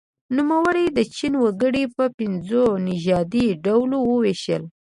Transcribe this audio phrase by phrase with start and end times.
[0.35, 4.63] نوموړي د چین وګړي په پنځو نژادي ډلو وویشل.